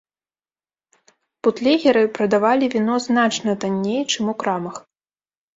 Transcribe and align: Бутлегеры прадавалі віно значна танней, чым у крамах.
Бутлегеры 1.47 2.03
прадавалі 2.17 2.65
віно 2.77 2.95
значна 3.07 3.51
танней, 3.67 4.03
чым 4.11 4.23
у 4.35 4.37
крамах. 4.41 4.75